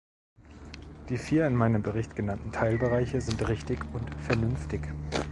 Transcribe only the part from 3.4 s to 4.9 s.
richtig und vernünftig.